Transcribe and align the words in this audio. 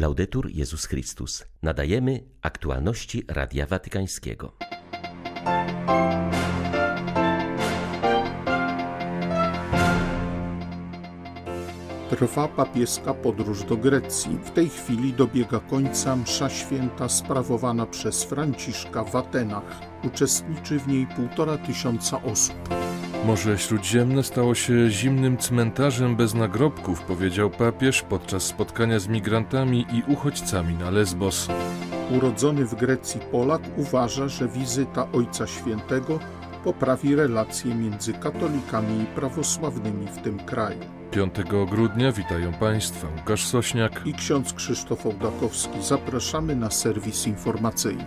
Laudetur 0.00 0.50
Jezus 0.50 0.86
Chrystus. 0.86 1.44
Nadajemy 1.62 2.24
aktualności 2.42 3.24
Radia 3.28 3.66
Watykańskiego. 3.66 4.52
Trwa 12.10 12.48
papieska 12.48 13.14
podróż 13.14 13.64
do 13.64 13.76
Grecji. 13.76 14.38
W 14.44 14.50
tej 14.50 14.68
chwili 14.68 15.12
dobiega 15.12 15.60
końca 15.60 16.16
msza 16.16 16.50
święta 16.50 17.08
sprawowana 17.08 17.86
przez 17.86 18.24
Franciszka 18.24 19.04
w 19.04 19.16
Atenach. 19.16 19.80
Uczestniczy 20.04 20.78
w 20.78 20.88
niej 20.88 21.06
półtora 21.06 21.58
tysiąca 21.58 22.22
osób. 22.22 22.89
Morze 23.26 23.58
Śródziemne 23.58 24.22
stało 24.22 24.54
się 24.54 24.90
zimnym 24.90 25.38
cmentarzem 25.38 26.16
bez 26.16 26.34
nagrobków, 26.34 27.02
powiedział 27.02 27.50
papież 27.50 28.02
podczas 28.02 28.42
spotkania 28.42 28.98
z 28.98 29.08
migrantami 29.08 29.86
i 29.92 30.12
uchodźcami 30.12 30.74
na 30.74 30.90
Lesbos. 30.90 31.48
Urodzony 32.10 32.64
w 32.64 32.74
Grecji 32.74 33.20
Polak 33.32 33.62
uważa, 33.76 34.28
że 34.28 34.48
wizyta 34.48 35.12
Ojca 35.12 35.46
Świętego 35.46 36.18
poprawi 36.64 37.14
relacje 37.14 37.74
między 37.74 38.12
katolikami 38.12 39.02
i 39.02 39.06
prawosławnymi 39.06 40.06
w 40.06 40.22
tym 40.22 40.38
kraju. 40.38 40.80
5 41.10 41.34
grudnia 41.70 42.12
witają 42.12 42.52
Państwa 42.52 43.08
Łukasz 43.16 43.46
Sośniak 43.46 44.06
i 44.06 44.14
ksiądz 44.14 44.52
Krzysztof 44.52 45.06
Ołdakowski. 45.06 45.82
Zapraszamy 45.82 46.56
na 46.56 46.70
serwis 46.70 47.26
informacyjny. 47.26 48.04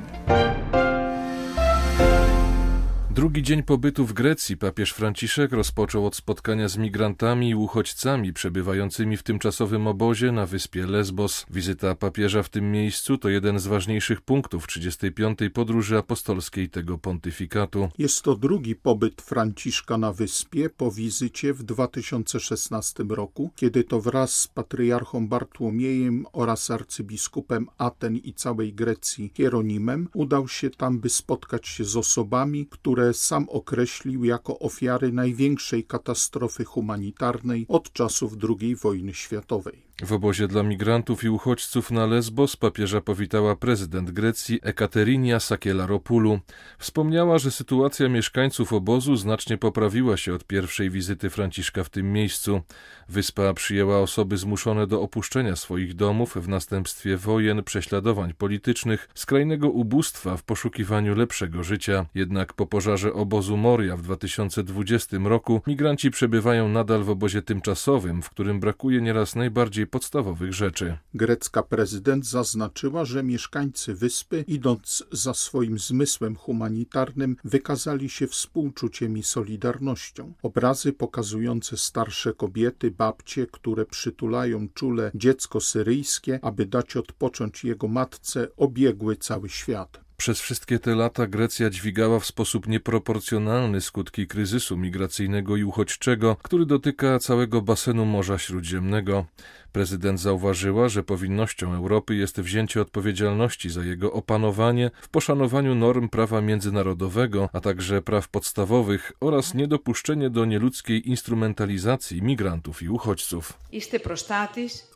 Drugi 3.14 3.44
dzień 3.44 3.64
pobytu 3.64 4.06
w 4.06 4.14
Grecji 4.14 4.58
papież 4.58 4.92
Franciszek 4.92 5.52
rozpoczął 5.52 6.06
od 6.06 6.16
spotkania 6.16 6.68
z 6.68 6.78
migrantami 6.78 7.50
i 7.50 7.56
uchodźcami 7.56 8.34
przebywającymi 8.34 9.18
w 9.18 9.24
tymczasowym 9.24 9.88
obozie 9.88 10.32
na 10.32 10.46
wyspie 10.46 10.86
Lesbos. 10.88 11.46
Wizyta 11.50 11.96
papieża 11.96 12.44
w 12.44 12.50
tym 12.50 12.72
miejscu 12.72 13.18
to 13.18 13.30
jeden 13.30 13.60
z 13.60 13.68
ważniejszych 13.68 14.22
punktów 14.22 14.68
35. 14.68 15.40
podróży 15.54 15.98
apostolskiej 15.98 16.70
tego 16.70 16.98
pontyfikatu. 16.98 17.90
Jest 17.98 18.22
to 18.22 18.36
drugi 18.36 18.76
pobyt 18.76 19.22
Franciszka 19.22 19.98
na 19.98 20.14
wyspie 20.14 20.70
po 20.70 20.92
wizycie 20.92 21.54
w 21.54 21.64
2016 21.64 23.04
roku, 23.10 23.52
kiedy 23.56 23.84
to 23.84 24.02
wraz 24.02 24.36
z 24.36 24.48
patriarchą 24.48 25.28
Bartłomiejem 25.28 26.26
oraz 26.32 26.72
arcybiskupem 26.72 27.68
Aten 27.78 28.18
i 28.18 28.34
całej 28.34 28.74
Grecji 28.74 29.32
Hieronimem 29.34 30.10
udał 30.14 30.48
się 30.48 30.70
tam, 30.70 31.00
by 31.00 31.10
spotkać 31.10 31.68
się 31.68 31.84
z 31.84 31.98
osobami, 31.98 32.68
które 32.70 33.03
które 33.04 33.14
sam 33.14 33.50
określił 33.50 34.24
jako 34.24 34.60
ofiary 34.60 35.12
największej 35.12 35.84
katastrofy 35.84 36.64
humanitarnej 36.66 37.66
od 37.70 37.94
czasów 37.94 38.34
II 38.60 38.76
wojny 38.76 39.14
światowej. 39.14 39.84
W 40.04 40.14
obozie 40.14 40.48
dla 40.48 40.64
migrantów 40.64 41.24
i 41.24 41.30
uchodźców 41.30 41.92
na 41.92 42.06
Lesbos 42.06 42.56
papieża 42.56 43.02
powitała 43.02 43.56
prezydent 43.56 44.12
Grecji 44.12 44.60
Ekaterinia 44.64 45.40
Sakielaropoulou. 45.40 46.40
Wspomniała, 46.80 47.38
że 47.38 47.52
sytuacja 47.52 48.10
mieszkańców 48.10 48.74
obozu 48.74 49.16
znacznie 49.16 49.58
poprawiła 49.58 50.18
się 50.18 50.34
od 50.34 50.44
pierwszej 50.44 50.90
wizyty 50.90 51.30
Franciszka 51.30 51.84
w 51.84 51.90
tym 51.90 52.14
miejscu. 52.14 52.62
Wyspa 53.10 53.54
przyjęła 53.54 54.00
osoby 54.00 54.38
zmuszone 54.38 54.88
do 54.88 55.02
opuszczenia 55.02 55.56
swoich 55.56 55.94
domów 55.94 56.36
w 56.36 56.48
następstwie 56.48 57.18
wojen, 57.18 57.64
prześladowań 57.64 58.34
politycznych, 58.34 59.10
skrajnego 59.14 59.70
ubóstwa 59.70 60.38
w 60.38 60.44
poszukiwaniu 60.44 61.16
lepszego 61.16 61.64
życia. 61.64 62.06
Jednak 62.16 62.54
po 62.54 62.66
pożarze 62.66 63.14
obozu 63.14 63.58
Moria 63.58 63.98
w 63.98 64.02
2020 64.02 65.18
roku 65.24 65.62
migranci 65.68 66.12
przebywają 66.12 66.70
nadal 66.70 67.04
w 67.04 67.10
obozie 67.10 67.42
tymczasowym, 67.42 68.22
w 68.22 68.30
którym 68.30 68.60
brakuje 68.60 69.02
nieraz 69.02 69.36
najbardziej 69.36 69.88
podstawowych 69.94 70.54
rzeczy. 70.54 70.98
Grecka 71.14 71.64
prezydent 71.64 72.26
zaznaczyła, 72.26 73.06
że 73.06 73.24
mieszkańcy 73.24 73.96
wyspy, 73.96 74.46
idąc 74.48 75.04
za 75.12 75.34
swoim 75.34 75.80
zmysłem 75.80 76.36
humanitarnym, 76.36 77.36
wykazali 77.44 78.10
się 78.10 78.28
współczuciem 78.28 79.18
i 79.18 79.24
solidarnością. 79.24 80.34
Obrazy 80.44 80.94
pokazujące 80.94 81.78
starsze 81.78 82.34
kobiety, 82.34 82.92
babcie, 82.92 83.48
które 83.48 83.86
przytulają 83.86 84.68
czule 84.74 85.12
dziecko 85.16 85.62
syryjskie, 85.62 86.40
aby 86.42 86.66
dać 86.66 86.96
odpocząć 86.98 87.64
jego 87.64 87.88
matce, 87.88 88.48
obiegły 88.58 89.16
cały 89.16 89.50
świat. 89.50 90.03
Przez 90.18 90.42
wszystkie 90.42 90.80
te 90.80 90.96
lata 90.96 91.28
Grecja 91.28 91.70
dźwigała 91.70 92.20
w 92.20 92.26
sposób 92.26 92.68
nieproporcjonalny 92.68 93.82
skutki 93.82 94.28
kryzysu 94.28 94.78
migracyjnego 94.78 95.58
i 95.58 95.64
uchodźczego, 95.64 96.38
który 96.44 96.66
dotyka 96.66 97.20
całego 97.20 97.62
basenu 97.62 98.06
Morza 98.06 98.38
Śródziemnego. 98.38 99.26
Prezydent 99.72 100.20
zauważyła, 100.20 100.90
że 100.90 101.04
powinnością 101.04 101.74
Europy 101.74 102.16
jest 102.16 102.42
wzięcie 102.42 102.82
odpowiedzialności 102.82 103.70
za 103.70 103.84
jego 103.84 104.14
opanowanie 104.14 104.92
w 105.02 105.10
poszanowaniu 105.10 105.76
norm 105.76 106.10
prawa 106.10 106.42
międzynarodowego, 106.42 107.50
a 107.54 107.60
także 107.60 108.02
praw 108.02 108.28
podstawowych 108.30 109.12
oraz 109.20 109.54
niedopuszczenie 109.54 110.30
do 110.30 110.46
nieludzkiej 110.46 111.10
instrumentalizacji 111.10 112.22
migrantów 112.22 112.84
i 112.84 112.90
uchodźców. 112.90 113.54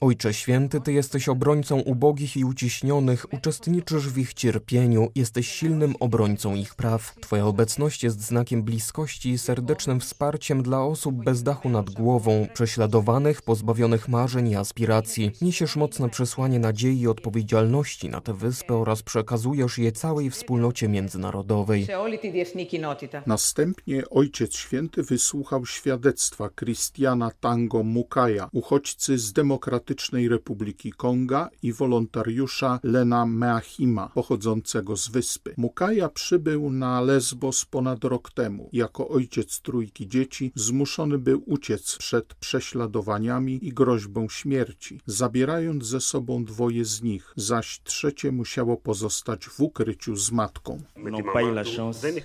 Ojcze 0.01 0.33
Święty, 0.33 0.81
Ty 0.81 0.93
jesteś 0.93 1.29
obrońcą 1.29 1.79
ubogich 1.79 2.37
i 2.37 2.45
uciśnionych, 2.45 3.33
uczestniczysz 3.33 4.09
w 4.09 4.17
ich 4.17 4.33
cierpieniu, 4.33 5.06
jesteś 5.15 5.47
silnym 5.47 5.95
obrońcą 5.99 6.55
ich 6.55 6.75
praw. 6.75 7.15
Twoja 7.21 7.45
obecność 7.45 8.03
jest 8.03 8.21
znakiem 8.21 8.63
bliskości 8.63 9.29
i 9.29 9.37
serdecznym 9.37 9.99
wsparciem 9.99 10.63
dla 10.63 10.83
osób 10.83 11.15
bez 11.23 11.43
dachu 11.43 11.69
nad 11.69 11.89
głową, 11.89 12.47
prześladowanych, 12.53 13.41
pozbawionych 13.41 14.07
marzeń 14.07 14.49
i 14.49 14.55
aspiracji. 14.55 15.31
Niesiesz 15.41 15.75
mocne 15.75 16.09
przesłanie 16.09 16.59
nadziei 16.59 17.01
i 17.01 17.07
odpowiedzialności 17.07 18.09
na 18.09 18.21
tę 18.21 18.33
wyspę 18.33 18.75
oraz 18.75 19.03
przekazujesz 19.03 19.77
je 19.77 19.91
całej 19.91 20.29
wspólnocie 20.29 20.87
międzynarodowej. 20.87 21.87
Następnie 23.25 24.09
Ojciec 24.09 24.55
Święty 24.55 25.03
wysłuchał 25.03 25.65
świadectwa 25.65 26.49
Christiana 26.49 27.31
Tango 27.39 27.83
Mukaja, 27.83 28.49
uchodźcy 28.53 29.17
z 29.17 29.33
Demokratycznej 29.33 30.29
Republiki 30.29 30.91
Konga 30.91 31.49
i 31.63 31.73
wolontariusza 31.73 32.79
Lena 32.83 33.25
Meahima, 33.25 34.09
pochodzącego 34.13 34.96
z 34.97 35.09
wyspy. 35.09 35.53
Mukaja 35.57 36.09
przybył 36.09 36.69
na 36.69 37.01
Lesbos 37.01 37.65
ponad 37.65 38.03
rok 38.03 38.31
temu. 38.31 38.69
Jako 38.73 39.07
ojciec 39.07 39.61
trójki 39.61 40.07
dzieci 40.07 40.51
zmuszony 40.55 41.17
był 41.17 41.43
uciec 41.45 41.97
przed 41.97 42.33
prześladowaniami 42.33 43.59
i 43.67 43.73
groźbą 43.73 44.29
śmierci 44.29 44.57
śmierci, 44.57 44.99
zabierając 45.05 45.85
ze 45.85 46.01
sobą 46.01 46.45
dwoje 46.45 46.85
z 46.85 47.03
nich, 47.03 47.33
zaś 47.35 47.81
trzecie 47.83 48.31
musiało 48.31 48.77
pozostać 48.77 49.45
w 49.45 49.61
ukryciu 49.61 50.15
z 50.15 50.31
matką. 50.31 50.81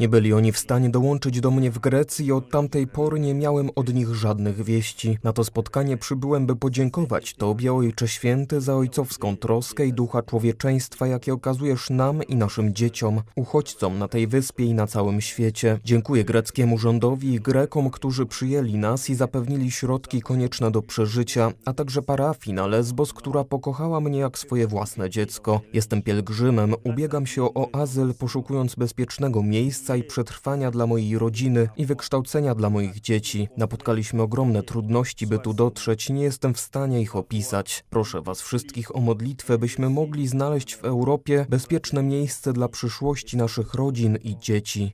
Nie 0.01 0.09
byli 0.09 0.33
oni 0.33 0.53
w 0.53 0.59
stanie 0.59 0.91
dołączyć 0.91 1.41
do 1.41 1.51
mnie 1.51 1.71
w 1.71 1.79
Grecji 1.79 2.27
i 2.27 2.33
od 2.33 2.51
tamtej 2.51 2.87
pory 2.87 3.21
nie 3.21 3.35
miałem 3.35 3.71
od 3.75 3.95
nich 3.95 4.15
żadnych 4.15 4.65
wieści. 4.65 5.19
Na 5.25 5.33
to 5.33 5.45
spotkanie 5.45 5.97
przybyłem, 5.97 6.47
by 6.47 6.57
podziękować 6.57 7.35
Tobie, 7.35 7.75
Ojcze 7.75 8.09
Święty, 8.09 8.61
za 8.61 8.77
ojcowską 8.77 9.37
troskę 9.37 9.87
i 9.87 9.93
ducha 9.93 10.23
człowieczeństwa, 10.23 11.07
jakie 11.07 11.33
okazujesz 11.33 11.91
nam 11.91 12.23
i 12.23 12.37
naszym 12.37 12.62
dzieciom, 12.71 13.23
uchodźcom 13.37 13.99
na 13.99 14.09
tej 14.09 14.27
wyspie 14.27 14.65
i 14.65 14.75
na 14.75 14.87
całym 14.87 15.21
świecie. 15.21 15.79
Dziękuję 15.85 16.25
greckiemu 16.25 16.79
rządowi 16.79 17.35
i 17.35 17.41
Grekom, 17.41 17.91
którzy 17.91 18.27
przyjęli 18.27 18.75
nas 18.75 19.11
i 19.11 19.15
zapewnili 19.15 19.71
środki 19.71 20.23
konieczne 20.23 20.71
do 20.71 20.83
przeżycia, 20.83 21.53
a 21.65 21.73
także 21.73 22.03
parafii 22.03 22.55
na 22.55 22.67
Lesbos, 22.67 23.13
która 23.13 23.45
pokochała 23.45 24.01
mnie 24.01 24.19
jak 24.19 24.39
swoje 24.39 24.67
własne 24.67 25.11
dziecko. 25.11 25.61
Jestem 25.73 26.03
pielgrzymem, 26.03 26.75
ubiegam 26.85 27.27
się 27.27 27.43
o 27.43 27.69
azyl, 27.75 28.15
poszukując 28.15 28.75
bezpiecznego 28.75 29.43
miejsca 29.43 29.97
i 29.97 30.05
przetrwania 30.05 30.71
dla 30.71 30.87
mojej 30.87 31.19
rodziny 31.19 31.69
i 31.77 31.87
wykształcenia 31.87 32.55
dla 32.55 32.71
moich 32.71 33.01
dzieci. 33.01 33.49
Napotkaliśmy 33.57 34.23
ogromne 34.23 34.63
trudności, 34.63 35.27
by 35.27 35.39
tu 35.39 35.55
dotrzeć, 35.55 36.11
nie 36.11 36.23
jestem 36.23 36.55
w 36.55 36.61
stanie 36.61 37.01
ich 37.01 37.17
opisać. 37.17 37.85
Proszę 37.91 38.23
Was 38.23 38.43
wszystkich 38.43 38.97
o 38.97 39.01
modlitwę, 39.01 39.59
byśmy 39.59 39.91
mogli 39.91 40.29
znaleźć 40.29 40.75
w 40.75 40.85
Europie 40.85 41.47
bezpieczne 41.49 42.03
miejsce 42.03 42.52
dla 42.53 42.69
przyszłości 42.69 43.37
naszych 43.37 43.75
rodzin 43.75 44.19
i 44.25 44.39
dzieci. 44.39 44.93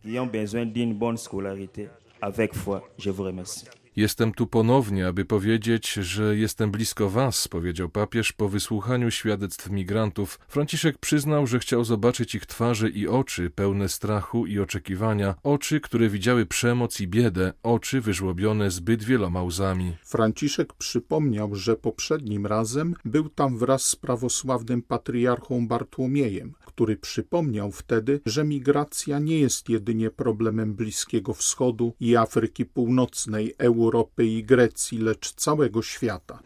Jestem 3.99 4.33
tu 4.33 4.47
ponownie, 4.47 5.07
aby 5.07 5.25
powiedzieć, 5.25 5.93
że 5.93 6.37
jestem 6.37 6.71
blisko 6.71 7.11
Was, 7.11 7.49
powiedział 7.49 7.89
papież 7.89 8.33
po 8.33 8.49
wysłuchaniu 8.49 9.11
świadectw 9.11 9.71
migrantów. 9.71 10.39
Franciszek 10.49 10.99
przyznał, 10.99 11.47
że 11.47 11.59
chciał 11.59 11.85
zobaczyć 11.85 12.35
ich 12.35 12.47
twarze 12.47 12.89
i 12.89 13.09
oczy 13.09 13.51
pełne 13.51 13.89
strachu 13.89 14.47
i 14.47 14.59
oczekiwania, 14.59 15.35
oczy, 15.43 15.81
które 15.81 16.09
widziały 16.09 16.47
przemoc 16.47 17.01
i 17.01 17.09
biedę, 17.09 17.53
oczy 17.63 18.01
wyżłobione 18.01 18.71
zbyt 18.71 19.05
wieloma 19.05 19.43
łzami. 19.43 19.97
Franciszek 20.05 20.73
przypomniał, 20.73 21.55
że 21.55 21.77
poprzednim 21.77 22.47
razem 22.47 22.95
był 23.05 23.29
tam 23.29 23.59
wraz 23.59 23.85
z 23.85 23.97
prawosławnym 23.97 24.83
patriarchą 24.83 25.69
Bartłomiejem, 25.69 26.55
który 26.79 26.97
przypomniał 26.97 27.73
wtedy, 27.73 28.21
że 28.27 28.45
migracja 28.45 29.19
nie 29.19 29.39
jest 29.39 29.69
jedynie 29.69 30.11
problemem 30.11 30.75
Bliskiego 30.75 31.35
Wschodu 31.35 31.95
i 32.01 32.17
Afryki 32.17 32.65
Północnej, 32.65 33.55
Europy 33.59 34.27
i 34.27 34.45
Grecji, 34.45 34.99
lecz 34.99 35.35
całego 35.35 35.83
świata. 35.83 36.39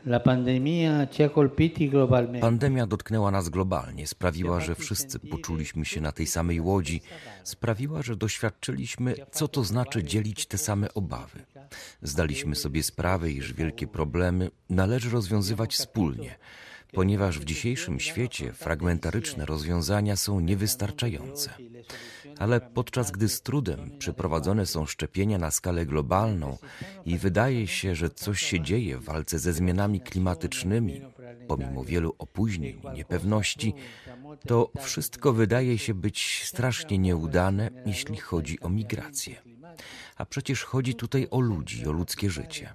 Pandemia 2.41 2.87
dotknęła 2.87 3.31
nas 3.31 3.49
globalnie, 3.49 4.07
sprawiła, 4.07 4.61
że 4.61 4.75
wszyscy 4.75 5.19
poczuliśmy 5.19 5.85
się 5.85 6.01
na 6.01 6.13
tej 6.13 6.27
samej 6.27 6.61
łodzi, 6.61 7.01
sprawiła, 7.45 8.03
że 8.03 8.17
doświadczyliśmy, 8.17 9.15
co 9.33 9.49
to 9.49 9.65
znaczy 9.65 10.05
dzielić 10.05 10.47
te 10.47 10.59
same 10.59 10.95
obawy. 10.95 11.45
Zdaliśmy 12.03 12.55
sobie 12.55 12.83
sprawę, 12.83 13.31
iż 13.31 13.53
wielkie 13.53 13.87
problemy 13.87 14.51
należy 14.71 15.11
rozwiązywać 15.11 15.75
wspólnie 15.75 16.39
ponieważ 16.93 17.39
w 17.39 17.45
dzisiejszym 17.45 18.01
świecie 18.01 18.53
fragmentaryczne 18.53 19.47
rozwiązania 19.47 20.17
są 20.17 20.41
niewystarczające. 20.41 21.51
Ale 22.39 22.61
podczas 22.61 23.11
gdy 23.11 23.29
z 23.29 23.43
trudem 23.43 23.91
przeprowadzone 23.99 24.67
są 24.67 24.87
szczepienia 24.87 25.39
na 25.39 25.51
skalę 25.51 25.87
globalną 25.87 26.59
i 27.05 27.19
wydaje 27.19 27.67
się, 27.67 27.95
że 27.95 28.11
coś 28.11 28.41
się 28.41 28.61
dzieje 28.61 28.99
w 28.99 29.05
walce 29.05 29.39
ze 29.39 29.53
zmianami 29.53 30.01
klimatycznymi, 30.01 31.01
pomimo 31.49 31.85
wielu 31.85 32.15
opóźnień 32.19 32.81
i 32.85 32.97
niepewności, 32.97 33.75
to 34.47 34.71
wszystko 34.81 35.33
wydaje 35.33 35.79
się 35.79 35.95
być 35.95 36.43
strasznie 36.45 36.99
nieudane, 36.99 37.71
jeśli 37.87 38.17
chodzi 38.17 38.61
o 38.61 38.69
migrację. 38.69 39.52
A 40.17 40.27
przecież 40.27 40.65
chodzi 40.65 40.95
tutaj 40.95 41.29
o 41.31 41.41
ludzi, 41.41 41.87
o 41.87 41.93
ludzkie 41.93 42.31
życie. 42.31 42.73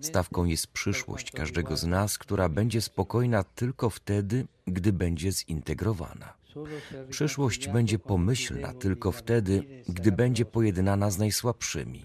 Stawką 0.00 0.44
jest 0.44 0.66
przyszłość 0.66 1.30
każdego 1.30 1.76
z 1.76 1.86
nas, 1.86 2.18
która 2.18 2.48
będzie 2.48 2.80
spokojna 2.80 3.44
tylko 3.44 3.90
wtedy, 3.90 4.46
gdy 4.66 4.92
będzie 4.92 5.32
zintegrowana. 5.32 6.40
Przyszłość 7.10 7.68
będzie 7.68 7.98
pomyślna 7.98 8.72
tylko 8.72 9.12
wtedy, 9.12 9.82
gdy 9.88 10.12
będzie 10.12 10.44
pojednana 10.44 11.10
z 11.10 11.18
najsłabszymi, 11.18 12.02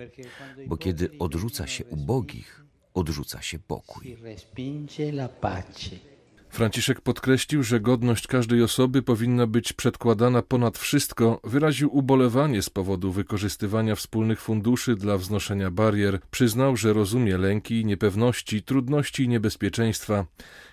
bo 0.67 0.77
kiedy 0.77 1.17
odrzuca 1.19 1.67
się 1.67 1.85
ubogich, 1.85 2.65
odrzuca 2.93 3.41
się 3.41 3.59
pokój. 3.59 4.17
Franciszek 6.55 7.01
podkreślił, 7.01 7.63
że 7.63 7.79
godność 7.79 8.27
każdej 8.27 8.63
osoby 8.63 9.01
powinna 9.01 9.47
być 9.47 9.73
przedkładana 9.73 10.41
ponad 10.41 10.77
wszystko, 10.77 11.39
wyraził 11.43 11.97
ubolewanie 11.97 12.61
z 12.61 12.69
powodu 12.69 13.11
wykorzystywania 13.11 13.95
wspólnych 13.95 14.41
funduszy 14.41 14.95
dla 14.95 15.17
wznoszenia 15.17 15.71
barier, 15.71 16.19
przyznał, 16.31 16.77
że 16.77 16.93
rozumie 16.93 17.37
lęki, 17.37 17.85
niepewności, 17.85 18.63
trudności 18.63 19.23
i 19.23 19.27
niebezpieczeństwa. 19.27 20.25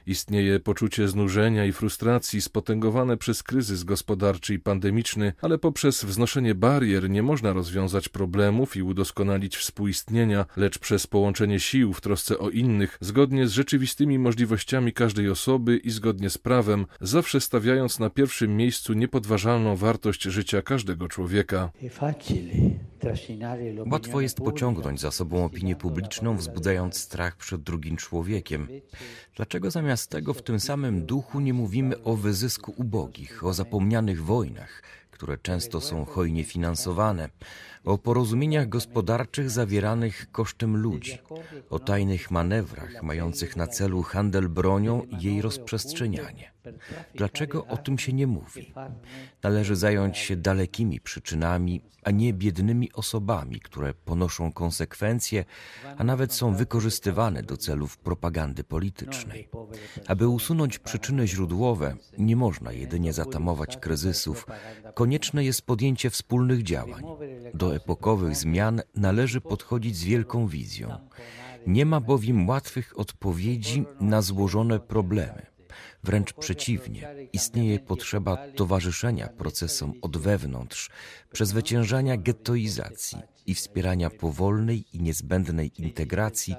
Istnieje 0.07 0.61
poczucie 0.61 1.09
znużenia 1.09 1.65
i 1.65 1.73
frustracji 1.73 2.43
spotęgowane 2.43 3.17
przez 3.17 3.43
kryzys 3.43 3.85
gospodarczy 3.85 4.55
i 4.55 4.59
pandemiczny, 4.59 5.33
ale 5.43 5.59
poprzez 5.59 6.05
wznoszenie 6.05 6.55
barier 6.55 7.11
nie 7.11 7.23
można 7.23 7.53
rozwiązać 7.53 8.09
problemów 8.09 8.77
i 8.77 8.83
udoskonalić 8.83 9.57
współistnienia, 9.57 10.47
lecz 10.57 10.79
przez 10.79 11.07
połączenie 11.07 11.61
sił 11.61 11.93
w 11.93 12.01
trosce 12.01 12.39
o 12.39 12.51
innych, 12.51 12.99
zgodnie 13.01 13.47
z 13.47 13.53
rzeczywistymi 13.53 14.19
możliwościami 14.19 14.93
każdej 14.93 15.29
osoby 15.31 15.72
i 15.77 15.91
zgodnie 15.91 16.31
z 16.31 16.39
prawem, 16.39 16.87
zawsze 17.01 17.41
stawiając 17.41 17.99
na 17.99 18.11
pierwszym 18.11 18.57
miejscu 18.57 18.93
niepodważalną 18.93 19.77
wartość 19.77 20.23
życia 20.23 20.63
każdego 20.63 21.09
człowieka. 21.09 21.71
Łatwo 23.91 24.21
jest 24.21 24.37
pociągnąć 24.37 25.01
za 25.01 25.11
sobą 25.11 25.45
opinię 25.45 25.77
publiczną, 25.77 26.37
wzbudzając 26.37 26.97
strach 26.97 27.37
przed 27.37 27.63
drugim 27.63 27.97
człowiekiem. 27.97 28.69
Dlaczego 29.37 29.71
zamiast 29.71 30.11
tego 30.11 30.35
w 30.35 30.43
tym 30.43 30.61
samym 30.61 31.07
duchu 31.07 31.41
nie 31.41 31.55
mówimy 31.55 32.03
o 32.03 32.17
wyzysku 32.17 32.75
ubogich, 32.77 33.45
o 33.45 33.53
zapomnianych 33.53 34.25
wojnach, 34.25 34.83
które 35.11 35.39
często 35.39 35.81
są 35.81 36.05
hojnie 36.05 36.45
finansowane, 36.45 37.29
o 37.85 37.99
porozumieniach 37.99 38.69
gospodarczych 38.69 39.51
zawieranych 39.51 40.31
kosztem 40.33 40.77
ludzi, 40.77 41.19
o 41.71 41.79
tajnych 41.79 42.31
manewrach 42.31 43.03
mających 43.03 43.57
na 43.57 43.67
celu 43.67 44.03
handel 44.03 44.49
bronią 44.49 45.03
i 45.03 45.25
jej 45.25 45.43
rozprzestrzenianie. 45.43 46.53
Dlaczego 47.15 47.67
o 47.67 47.77
tym 47.77 47.99
się 47.99 48.13
nie 48.13 48.27
mówi? 48.27 48.73
Należy 49.43 49.77
zająć 49.77 50.19
się 50.19 50.37
dalekimi 50.37 51.01
przyczynami, 51.01 51.83
a 52.03 52.11
nie 52.11 52.33
biednymi 52.33 52.93
osobami, 52.93 53.61
które 53.61 53.95
ponoszą 53.95 54.53
konsekwencje, 54.53 55.45
a 55.97 56.05
nawet 56.05 56.33
są 56.33 56.55
wykorzystywane 56.55 57.43
do 57.43 57.57
celów 57.57 57.99
propagandy 57.99 58.65
politycznej. 58.65 59.49
Aby 60.07 60.29
usunąć 60.29 60.79
przyczyny 60.79 61.29
źródłowe, 61.29 61.97
nie 62.19 62.37
można 62.37 62.73
jedynie 62.73 63.13
zatamować 63.13 63.77
kryzysów. 63.77 64.47
Konieczne 64.95 65.45
jest 65.45 65.63
podjęcie 65.63 66.11
wspólnych 66.11 66.63
działań. 66.63 67.05
Do 67.55 67.72
epokowych 67.75 68.37
zmian 68.37 68.83
należy 68.95 69.41
podchodzić 69.41 69.97
z 69.97 70.05
wielką 70.05 70.49
wizją. 70.49 70.99
Nie 71.67 71.87
ma 71.87 72.01
bowiem 72.01 72.49
łatwych 72.49 72.99
odpowiedzi 72.99 73.85
na 74.01 74.23
złożone 74.23 74.81
problemy. 74.81 75.47
Wręcz 76.05 76.33
przeciwnie, 76.33 77.15
istnieje 77.33 77.79
potrzeba 77.79 78.37
towarzyszenia 78.37 79.29
procesom 79.29 79.93
od 80.03 80.17
wewnątrz, 80.17 80.91
przezwyciężania 81.33 82.17
gettoizacji 82.17 83.19
i 83.47 83.55
wspierania 83.55 84.11
powolnej 84.11 84.85
i 84.93 85.01
niezbędnej 85.03 85.83
integracji, 85.83 86.57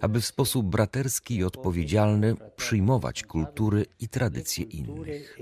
aby 0.00 0.20
w 0.20 0.26
sposób 0.26 0.66
braterski 0.66 1.36
i 1.36 1.44
odpowiedzialny 1.44 2.34
przyjmować 2.56 3.22
kultury 3.22 3.86
i 4.00 4.08
tradycje 4.08 4.64
innych. 4.64 5.38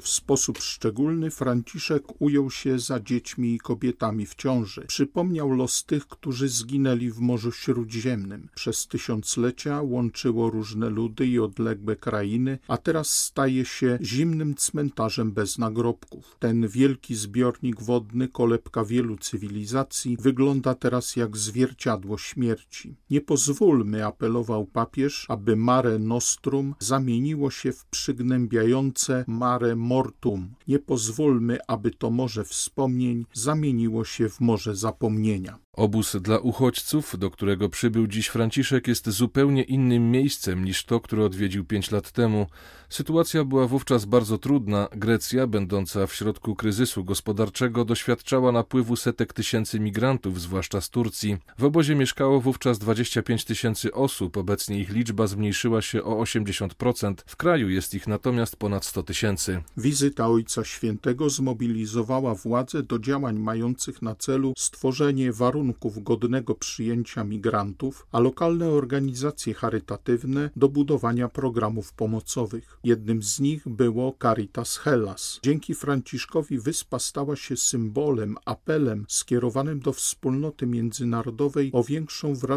W 0.00 0.08
sposób 0.08 0.58
szczególny 0.58 1.30
Franciszek 1.30 2.02
ujął 2.18 2.50
się 2.50 2.78
za 2.78 3.00
dziećmi 3.00 3.54
i 3.54 3.58
kobietami 3.58 4.26
w 4.26 4.34
ciąży. 4.34 4.84
Przypomniał 4.86 5.50
los 5.50 5.84
tych, 5.84 6.06
którzy 6.06 6.48
zginęli 6.48 7.10
w 7.10 7.18
Morzu 7.18 7.52
Śródziemnym. 7.52 8.48
Przez 8.54 8.86
tysiąclecia 8.86 9.82
łączyło 9.82 10.50
różne 10.50 10.90
ludy 10.90 11.26
i 11.26 11.38
odległe 11.38 11.96
krainy, 11.96 12.58
a 12.68 12.76
teraz 12.76 13.12
staje 13.12 13.64
się 13.64 13.98
zimnym 14.02 14.54
cmentarzem 14.54 15.32
bez 15.32 15.58
nagrobków. 15.58 16.36
Ten 16.38 16.68
wielki 16.68 17.14
zbiornik 17.14 17.82
wodny, 17.82 18.28
kolebka 18.28 18.84
wielu 18.84 19.16
cywilizacji, 19.16 20.16
wygląda 20.20 20.74
teraz 20.74 21.16
jak 21.16 21.36
zwierciadło 21.36 22.18
śmierci. 22.18 22.67
Nie 23.10 23.20
pozwólmy, 23.20 24.06
apelował 24.06 24.66
papież, 24.66 25.26
aby 25.28 25.56
Mare 25.56 25.98
Nostrum 25.98 26.74
zamieniło 26.78 27.50
się 27.50 27.72
w 27.72 27.84
przygnębiające 27.84 29.24
Mare 29.26 29.76
Mortum. 29.76 30.54
Nie 30.68 30.78
pozwólmy, 30.78 31.58
aby 31.66 31.90
to 31.90 32.10
morze 32.10 32.44
wspomnień 32.44 33.24
zamieniło 33.32 34.04
się 34.04 34.28
w 34.28 34.40
morze 34.40 34.76
zapomnienia. 34.76 35.58
Obóz 35.72 36.16
dla 36.20 36.38
uchodźców, 36.38 37.18
do 37.18 37.30
którego 37.30 37.68
przybył 37.68 38.06
dziś 38.06 38.26
Franciszek, 38.26 38.88
jest 38.88 39.10
zupełnie 39.10 39.62
innym 39.62 40.10
miejscem 40.10 40.64
niż 40.64 40.84
to, 40.84 41.00
które 41.00 41.24
odwiedził 41.24 41.64
pięć 41.64 41.90
lat 41.90 42.12
temu. 42.12 42.46
Sytuacja 42.88 43.44
była 43.44 43.66
wówczas 43.66 44.04
bardzo 44.04 44.38
trudna. 44.38 44.88
Grecja, 44.92 45.46
będąca 45.46 46.06
w 46.06 46.14
środku 46.14 46.54
kryzysu 46.54 47.04
gospodarczego, 47.04 47.84
doświadczała 47.84 48.52
napływu 48.52 48.96
setek 48.96 49.32
tysięcy 49.32 49.80
migrantów, 49.80 50.40
zwłaszcza 50.40 50.80
z 50.80 50.90
Turcji. 50.90 51.36
W 51.58 51.64
obozie 51.64 51.94
mieszkało 51.94 52.40
wówczas 52.40 52.57
25 52.58 53.44
tysięcy 53.44 53.92
osób, 53.92 54.36
obecnie 54.36 54.80
ich 54.80 54.90
liczba 54.90 55.26
zmniejszyła 55.26 55.82
się 55.82 56.04
o 56.04 56.22
80%. 56.22 57.14
W 57.26 57.36
kraju 57.36 57.70
jest 57.70 57.94
ich 57.94 58.06
natomiast 58.06 58.56
ponad 58.56 58.84
100 58.84 59.02
tysięcy. 59.02 59.62
Wizyta 59.76 60.28
Ojca 60.28 60.64
Świętego 60.64 61.30
zmobilizowała 61.30 62.34
władze 62.34 62.82
do 62.82 62.98
działań 62.98 63.38
mających 63.38 64.02
na 64.02 64.14
celu 64.14 64.52
stworzenie 64.56 65.32
warunków 65.32 66.02
godnego 66.02 66.54
przyjęcia 66.54 67.24
migrantów, 67.24 68.06
a 68.12 68.20
lokalne 68.20 68.68
organizacje 68.68 69.54
charytatywne 69.54 70.50
do 70.56 70.68
budowania 70.68 71.28
programów 71.28 71.92
pomocowych. 71.92 72.78
Jednym 72.84 73.22
z 73.22 73.40
nich 73.40 73.68
było 73.68 74.16
Caritas 74.22 74.76
Hellas. 74.76 75.40
Dzięki 75.42 75.74
Franciszkowi 75.74 76.58
wyspa 76.58 76.98
stała 76.98 77.36
się 77.36 77.56
symbolem, 77.56 78.36
apelem 78.44 79.04
skierowanym 79.08 79.80
do 79.80 79.92
wspólnoty 79.92 80.66
międzynarodowej 80.66 81.70
o 81.72 81.84
większą 81.84 82.34
wrażliwość 82.34 82.47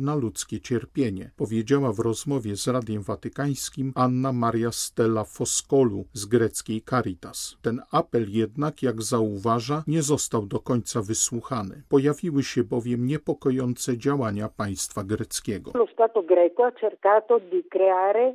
na 0.00 0.14
ludzkie 0.14 0.60
cierpienie, 0.60 1.30
powiedziała 1.36 1.92
w 1.92 1.98
rozmowie 1.98 2.56
z 2.56 2.68
Radiem 2.68 3.02
Watykańskim 3.02 3.92
Anna 3.94 4.32
Maria 4.32 4.72
Stella 4.72 5.24
Foscolu 5.24 6.04
z 6.12 6.24
greckiej 6.24 6.82
Caritas. 6.90 7.56
Ten 7.62 7.82
apel 7.90 8.26
jednak, 8.30 8.82
jak 8.82 9.02
zauważa, 9.02 9.84
nie 9.86 10.02
został 10.02 10.46
do 10.46 10.60
końca 10.60 11.02
wysłuchany. 11.02 11.82
Pojawił 11.88 12.30
pojawiły 12.30 12.42
się 12.42 12.64
bowiem 12.64 13.06
niepokojące 13.06 13.98
działania 13.98 14.48
państwa 14.48 15.04
greckiego. 15.04 15.72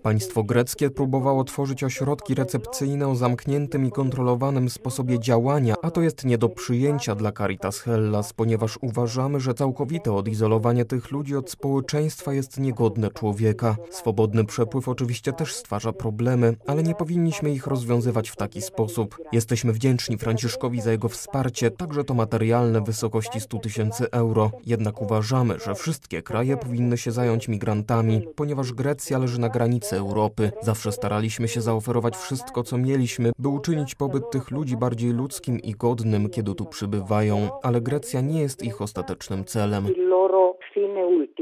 Państwo 0.04 0.44
greckie 0.44 0.90
próbowało 0.90 1.44
tworzyć 1.44 1.84
ośrodki 1.84 2.36
recepcyjne 2.36 3.08
o 3.08 3.16
zamkniętym 3.16 3.86
i 3.86 3.92
kontrolowanym 3.92 4.70
sposobie 4.70 5.20
działania, 5.20 5.76
a 5.82 5.92
to 5.92 6.02
jest 6.02 6.26
nie 6.26 6.38
do 6.38 6.50
przyjęcia 6.50 7.16
dla 7.16 7.32
Caritas 7.32 7.80
Hellas, 7.80 8.34
ponieważ 8.34 8.78
uważamy, 8.82 9.40
że 9.40 9.54
całkowite 9.54 10.14
odizolowanie 10.14 10.75
odseparowanie 10.76 10.86
tych 10.86 11.12
ludzi 11.12 11.36
od 11.36 11.50
społeczeństwa 11.50 12.34
jest 12.34 12.60
niegodne 12.60 13.10
człowieka. 13.10 13.76
Swobodny 13.92 14.46
przepływ 14.46 14.88
oczywiście 14.88 15.34
też 15.34 15.54
stwarza 15.54 15.94
problemy, 15.94 16.56
ale 16.68 16.84
nie 16.84 16.96
powinniśmy 16.96 17.52
ich 17.52 17.68
rozwiązywać 17.68 18.30
w 18.30 18.36
taki 18.36 18.62
sposób. 18.62 19.18
Jesteśmy 19.32 19.74
wdzięczni 19.74 20.18
Franciszkowi 20.18 20.82
za 20.82 20.92
jego 20.92 21.10
wsparcie, 21.10 21.72
także 21.72 22.04
to 22.04 22.14
materialne 22.14 22.82
w 22.82 22.86
wysokości 22.86 23.40
100 23.40 23.58
tysięcy 23.60 24.12
euro. 24.12 24.52
Jednak 24.66 25.02
uważamy, 25.02 25.60
że 25.60 25.76
wszystkie 25.76 26.22
kraje 26.22 26.58
powinny 26.58 26.98
się 26.98 27.12
zająć 27.12 27.48
migrantami, 27.48 28.28
ponieważ 28.36 28.74
Grecja 28.74 29.18
leży 29.18 29.40
na 29.40 29.50
granicy 29.50 29.98
Europy. 29.98 30.52
Zawsze 30.62 30.92
staraliśmy 30.92 31.48
się 31.48 31.62
zaoferować 31.62 32.18
wszystko, 32.18 32.64
co 32.64 32.78
mieliśmy, 32.78 33.32
by 33.40 33.50
uczynić 33.50 33.96
pobyt 33.96 34.32
tych 34.32 34.52
ludzi 34.52 34.78
bardziej 34.78 35.12
ludzkim 35.12 35.60
i 35.60 35.72
godnym, 35.72 36.30
kiedy 36.30 36.56
tu 36.56 36.66
przybywają, 36.66 37.50
ale 37.64 37.82
Grecja 37.82 38.22
nie 38.22 38.42
jest 38.42 38.64
ich 38.64 38.82
ostatecznym 38.82 39.46
celem. 39.46 39.88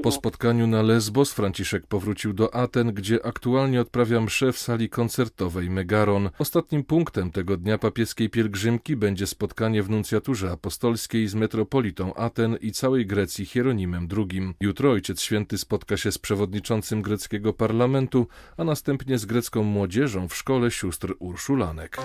Po 0.03 0.11
spotkaniu 0.11 0.67
na 0.67 0.81
Lesbos 0.81 1.33
Franciszek 1.33 1.87
powrócił 1.87 2.33
do 2.33 2.55
Aten, 2.55 2.93
gdzie 2.93 3.25
aktualnie 3.25 3.81
odprawia 3.81 4.21
mszę 4.21 4.53
w 4.53 4.57
sali 4.57 4.89
koncertowej 4.89 5.69
Megaron. 5.69 6.29
Ostatnim 6.39 6.83
punktem 6.83 7.31
tego 7.31 7.57
dnia 7.57 7.77
papieskiej 7.77 8.29
pielgrzymki 8.29 8.95
będzie 8.95 9.27
spotkanie 9.27 9.83
w 9.83 9.89
nuncjaturze 9.89 10.51
apostolskiej 10.51 11.27
z 11.27 11.35
metropolitą 11.35 12.13
Aten 12.13 12.57
i 12.61 12.71
całej 12.71 13.05
Grecji 13.05 13.45
Hieronimem 13.45 14.07
II. 14.17 14.53
Jutro 14.59 14.91
Ojciec 14.91 15.21
Święty 15.21 15.57
spotka 15.57 15.97
się 15.97 16.11
z 16.11 16.17
przewodniczącym 16.17 17.01
greckiego 17.01 17.53
parlamentu, 17.53 18.27
a 18.57 18.63
następnie 18.63 19.17
z 19.17 19.25
grecką 19.25 19.63
młodzieżą 19.63 20.27
w 20.27 20.35
szkole 20.35 20.71
sióstr 20.71 21.15
Urszulanek. 21.19 21.97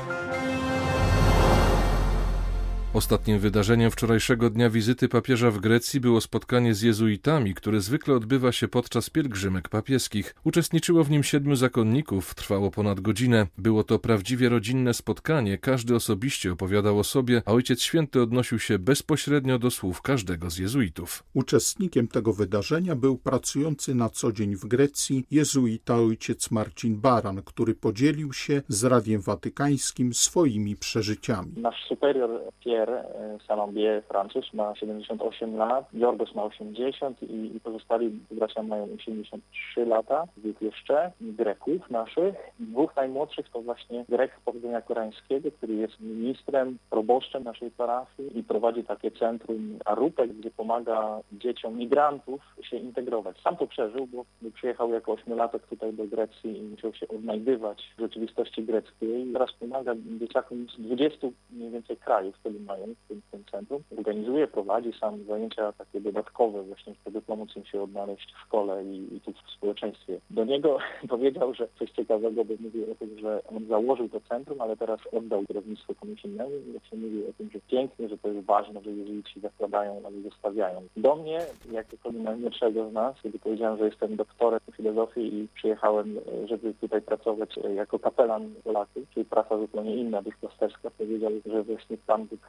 Ostatnim 2.95 3.39
wydarzeniem 3.39 3.91
wczorajszego 3.91 4.51
dnia 4.51 4.71
wizyty 4.71 5.09
papieża 5.09 5.51
w 5.51 5.59
Grecji 5.59 6.01
było 6.01 6.21
spotkanie 6.21 6.75
z 6.75 6.83
jezuitami, 6.83 7.55
które 7.55 7.81
zwykle 7.81 8.15
odbywa 8.15 8.53
się 8.53 8.69
podczas 8.69 9.11
pielgrzymek 9.11 9.69
papieskich. 9.69 10.35
Uczestniczyło 10.45 11.05
w 11.05 11.11
nim 11.11 11.23
siedmiu 11.23 11.57
zakonników, 11.57 12.35
trwało 12.35 12.71
ponad 12.71 13.01
godzinę. 13.01 13.47
Było 13.59 13.85
to 13.85 13.99
prawdziwie 13.99 14.49
rodzinne 14.49 14.95
spotkanie, 14.95 15.59
każdy 15.59 15.95
osobiście 15.95 16.53
opowiadał 16.53 16.99
o 16.99 17.05
sobie, 17.05 17.43
a 17.47 17.53
Ojciec 17.53 17.83
Święty 17.83 18.23
odnosił 18.23 18.59
się 18.59 18.79
bezpośrednio 18.79 19.59
do 19.59 19.71
słów 19.71 20.03
każdego 20.03 20.51
z 20.51 20.59
jezuitów. 20.59 21.25
Uczestnikiem 21.35 22.09
tego 22.09 22.33
wydarzenia 22.33 22.97
był 22.97 23.19
pracujący 23.19 23.95
na 23.95 24.09
co 24.09 24.33
dzień 24.33 24.57
w 24.57 24.67
Grecji 24.67 25.27
jezuita 25.31 25.97
ojciec 25.97 26.51
Marcin 26.51 27.01
Baran, 27.01 27.43
który 27.43 27.75
podzielił 27.75 28.33
się 28.33 28.63
z 28.69 28.85
Radiem 28.85 29.21
Watykańskim 29.21 30.15
swoimi 30.15 30.77
przeżyciami. 30.77 31.53
Nasz 31.57 31.85
superior 31.89 32.31
Pierre 32.79 33.05
Salombier, 33.47 34.03
Francuz, 34.03 34.53
ma 34.53 34.75
78 34.75 35.57
lat, 35.57 35.85
Jorgos 35.93 36.35
ma 36.35 36.45
80 36.45 37.23
i, 37.23 37.57
i 37.57 37.61
pozostali 37.61 38.21
bracia 38.31 38.63
mają 38.63 38.89
83 38.99 39.85
lata, 39.85 40.25
dwóch 40.37 40.63
jeszcze, 40.63 41.13
Greków 41.21 41.91
naszych. 41.91 42.35
Dwóch 42.61 42.97
najmłodszych 42.97 43.49
to 43.49 43.63
właśnie 43.63 44.05
Grek 44.09 44.41
pochodzenia 44.45 44.83
koreańskiego, 44.83 45.51
który 45.51 45.75
jest 45.75 46.01
ministrem, 46.01 46.79
proboszczem 46.91 47.45
naszej 47.45 47.71
parafii 47.71 48.39
i 48.39 48.43
prowadzi 48.43 48.85
takie 48.85 49.11
centrum 49.11 49.79
Arupek, 49.85 50.33
gdzie 50.33 50.51
pomaga 50.51 51.21
dzieciom 51.33 51.77
migrantów 51.77 52.41
się 52.63 52.77
integrować. 52.77 53.41
Sam 53.41 53.57
to 53.57 53.67
przeżył, 53.67 54.07
bo 54.07 54.25
przyjechał 54.55 54.93
jako 54.93 55.13
ośmiolatek 55.13 55.67
tutaj 55.67 55.93
do 55.93 56.05
Grecji 56.05 56.59
i 56.59 56.63
musiał 56.63 56.95
się 56.95 57.09
odnajdywać 57.09 57.95
w 57.97 58.01
rzeczywistości 58.01 58.63
greckiej. 58.63 59.33
Teraz 59.33 59.53
pomaga 59.53 59.95
dzieciakom 60.21 60.67
z 60.69 60.81
20 60.81 61.27
mniej 61.51 61.71
więcej 61.71 61.97
krajów, 61.97 62.35
które 62.35 62.55
mają 62.69 62.87
w 62.87 63.09
tym, 63.09 63.23
tym 63.31 63.45
centrum. 63.51 63.83
Organizuje, 63.99 64.47
prowadzi 64.47 64.93
sam 65.01 65.25
zajęcia 65.25 65.73
takie 65.73 66.01
dodatkowe 66.01 66.63
właśnie, 66.63 66.95
żeby 67.07 67.23
pomóc 67.23 67.57
im 67.57 67.65
się 67.65 67.83
odnaleźć 67.83 68.33
w 68.33 68.39
szkole 68.39 68.85
i, 68.85 69.17
i 69.17 69.21
tu 69.21 69.33
w 69.33 69.51
społeczeństwie. 69.51 70.21
Do 70.31 70.45
niego 70.45 70.79
powiedział, 71.09 71.55
że 71.55 71.69
coś 71.79 71.91
ciekawego, 71.91 72.45
bo 72.45 72.55
mówił 72.61 72.93
o 72.93 72.95
tym, 72.95 73.19
że 73.19 73.43
on 73.57 73.67
założył 73.67 74.09
to 74.09 74.21
centrum, 74.21 74.61
ale 74.61 74.77
teraz 74.77 75.01
oddał 75.13 75.47
kierownictwo 75.47 75.95
komuś 75.95 76.25
innemu 76.25 76.51
i 76.51 76.73
właśnie 76.73 76.99
mówił 76.99 77.29
o 77.31 77.33
tym, 77.33 77.51
że 77.51 77.61
pięknie, 77.61 78.09
że 78.09 78.19
to 78.19 78.29
jest 78.29 78.47
ważne, 78.47 78.83
że 78.83 78.91
jezuici 78.91 79.41
zakładają, 79.41 80.01
ale 80.07 80.21
zostawiają. 80.21 80.83
Do 80.97 81.17
mnie, 81.17 81.41
jako 81.73 82.13
najmłodszego 82.13 82.91
z 82.91 82.93
nas, 82.93 83.17
kiedy 83.23 83.39
powiedziałem, 83.39 83.79
że 83.79 83.85
jestem 83.85 84.17
doktorem 84.17 84.61
filozofii 84.77 85.35
i 85.35 85.49
przyjechałem, 85.55 86.17
żeby 86.49 86.75
tutaj 86.75 87.03
pracować 87.03 87.57
jako 87.75 87.99
kapelan 87.99 88.55
Polaków, 88.65 89.03
czyli 89.15 89.27
praca 89.27 89.59
zupełnie 89.59 89.97
inna, 89.97 90.23
duszpasterska, 90.23 90.91
powiedział, 90.91 91.33
że 91.47 91.63
właśnie 91.63 91.97
Pan 92.07 92.27
Bóg 92.27 92.41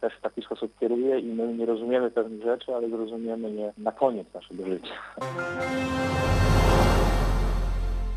też 0.00 0.12
w 0.18 0.20
taki 0.20 0.42
sposób 0.42 0.78
kieruje 0.78 1.18
i 1.18 1.26
my 1.26 1.54
nie 1.54 1.66
rozumiemy 1.66 2.10
pewnych 2.10 2.42
rzeczy, 2.42 2.74
ale 2.74 2.88
zrozumiemy 2.88 3.50
je 3.50 3.72
na 3.78 3.92
koniec 3.92 4.26
naszego 4.34 4.66
życia. 4.66 4.94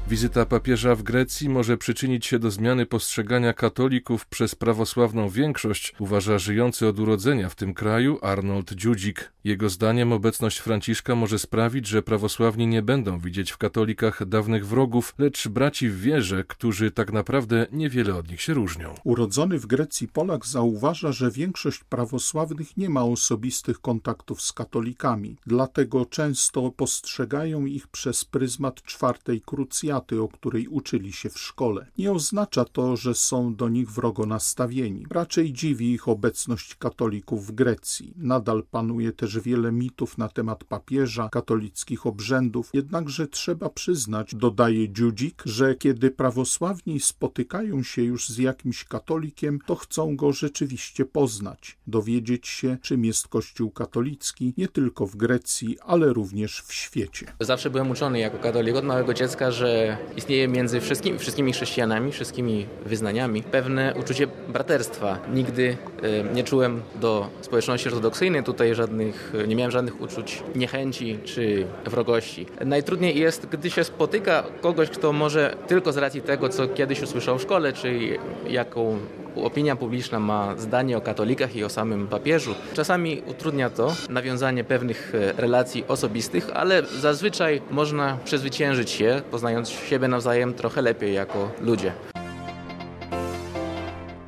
Wizyta 0.09 0.45
papieża 0.45 0.95
w 0.95 1.03
Grecji 1.03 1.49
może 1.49 1.77
przyczynić 1.77 2.25
się 2.25 2.39
do 2.39 2.51
zmiany 2.51 2.85
postrzegania 2.85 3.53
katolików 3.53 4.25
przez 4.25 4.55
prawosławną 4.55 5.29
większość, 5.29 5.93
uważa 5.99 6.39
żyjący 6.39 6.87
od 6.87 6.99
urodzenia 6.99 7.49
w 7.49 7.55
tym 7.55 7.73
kraju 7.73 8.19
Arnold 8.21 8.71
Dziudzik. 8.71 9.31
Jego 9.43 9.69
zdaniem 9.69 10.13
obecność 10.13 10.57
Franciszka 10.57 11.15
może 11.15 11.39
sprawić, 11.39 11.87
że 11.87 12.01
prawosławni 12.01 12.67
nie 12.67 12.81
będą 12.81 13.19
widzieć 13.19 13.51
w 13.51 13.57
katolikach 13.57 14.25
dawnych 14.25 14.67
wrogów, 14.67 15.15
lecz 15.17 15.47
braci 15.47 15.89
w 15.89 16.01
wierze, 16.01 16.43
którzy 16.43 16.91
tak 16.91 17.13
naprawdę 17.13 17.67
niewiele 17.71 18.15
od 18.15 18.31
nich 18.31 18.41
się 18.41 18.53
różnią. 18.53 18.95
Urodzony 19.03 19.59
w 19.59 19.65
Grecji 19.65 20.07
Polak 20.07 20.45
zauważa, 20.45 21.11
że 21.11 21.31
większość 21.31 21.83
prawosławnych 21.83 22.77
nie 22.77 22.89
ma 22.89 23.03
osobistych 23.03 23.81
kontaktów 23.81 24.41
z 24.41 24.53
katolikami, 24.53 25.35
dlatego 25.47 26.05
często 26.05 26.71
postrzegają 26.71 27.65
ich 27.65 27.87
przez 27.87 28.25
pryzmat 28.25 28.83
czwartej 28.83 29.41
krucjaty 29.41 29.98
o 29.99 30.27
której 30.27 30.67
uczyli 30.67 31.13
się 31.13 31.29
w 31.29 31.39
szkole. 31.39 31.85
Nie 31.97 32.11
oznacza 32.11 32.65
to, 32.65 32.95
że 32.95 33.13
są 33.13 33.55
do 33.55 33.69
nich 33.69 33.91
wrogo 33.91 34.25
nastawieni. 34.25 35.05
Raczej 35.11 35.53
dziwi 35.53 35.91
ich 35.91 36.07
obecność 36.07 36.75
katolików 36.75 37.47
w 37.47 37.51
Grecji. 37.51 38.13
Nadal 38.17 38.63
panuje 38.71 39.11
też 39.11 39.39
wiele 39.39 39.71
mitów 39.71 40.17
na 40.17 40.29
temat 40.29 40.63
papieża, 40.63 41.29
katolickich 41.29 42.05
obrzędów, 42.05 42.69
jednakże 42.73 43.27
trzeba 43.27 43.69
przyznać, 43.69 44.35
dodaje 44.35 44.89
Dziudzik, 44.89 45.43
że 45.45 45.75
kiedy 45.75 46.11
prawosławni 46.11 46.99
spotykają 46.99 47.83
się 47.83 48.01
już 48.01 48.29
z 48.29 48.37
jakimś 48.37 48.83
katolikiem, 48.83 49.59
to 49.65 49.75
chcą 49.75 50.15
go 50.15 50.33
rzeczywiście 50.33 51.05
poznać, 51.05 51.77
dowiedzieć 51.87 52.47
się, 52.47 52.77
czym 52.81 53.05
jest 53.05 53.27
Kościół 53.27 53.71
katolicki, 53.71 54.53
nie 54.57 54.67
tylko 54.67 55.07
w 55.07 55.15
Grecji, 55.15 55.77
ale 55.85 56.13
również 56.13 56.61
w 56.61 56.73
świecie. 56.73 57.25
Zawsze 57.39 57.69
byłem 57.69 57.91
uczony 57.91 58.19
jako 58.19 58.37
katolik 58.37 58.75
od 58.75 58.85
małego 58.85 59.13
dziecka, 59.13 59.51
że 59.51 59.88
istnieje 60.17 60.47
między 60.47 60.81
wszystkimi, 60.81 61.19
wszystkimi 61.19 61.53
chrześcijanami, 61.53 62.11
wszystkimi 62.11 62.65
wyznaniami 62.85 63.43
pewne 63.43 63.93
uczucie 63.99 64.27
braterstwa. 64.47 65.19
Nigdy 65.33 65.77
e, 66.03 66.33
nie 66.33 66.43
czułem 66.43 66.81
do 67.01 67.29
społeczności 67.41 67.87
ortodoksyjnej 67.87 68.43
tutaj 68.43 68.75
żadnych, 68.75 69.33
nie 69.47 69.55
miałem 69.55 69.71
żadnych 69.71 70.01
uczuć 70.01 70.43
niechęci 70.55 71.19
czy 71.25 71.67
wrogości. 71.85 72.45
Najtrudniej 72.65 73.19
jest, 73.19 73.45
gdy 73.45 73.69
się 73.69 73.83
spotyka 73.83 74.43
kogoś, 74.61 74.89
kto 74.89 75.13
może 75.13 75.55
tylko 75.67 75.91
z 75.91 75.97
racji 75.97 76.21
tego, 76.21 76.49
co 76.49 76.67
kiedyś 76.67 77.01
usłyszał 77.01 77.37
w 77.37 77.41
szkole, 77.41 77.73
czy 77.73 78.17
jaką 78.47 78.97
opinia 79.35 79.75
publiczna 79.75 80.19
ma 80.19 80.55
zdanie 80.57 80.97
o 80.97 81.01
katolikach 81.01 81.55
i 81.55 81.63
o 81.63 81.69
samym 81.69 82.07
papieżu. 82.07 82.55
Czasami 82.73 83.21
utrudnia 83.27 83.69
to 83.69 83.95
nawiązanie 84.09 84.63
pewnych 84.63 85.13
e, 85.15 85.41
relacji 85.41 85.83
osobistych, 85.87 86.49
ale 86.53 86.85
zazwyczaj 86.85 87.61
można 87.71 88.17
przezwyciężyć 88.25 88.89
się, 88.89 89.21
poznając 89.31 89.69
siebie 89.69 90.07
nawzajem 90.07 90.53
trochę 90.53 90.81
lepiej 90.81 91.13
jako 91.13 91.51
ludzie. 91.61 91.91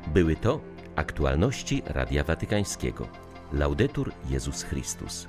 Były 0.06 0.36
to 0.36 0.60
aktualności 0.96 1.82
Radia 1.86 2.24
Watykańskiego. 2.24 3.08
Laudetur 3.52 4.12
Jezus 4.30 4.62
Chrystus. 4.62 5.26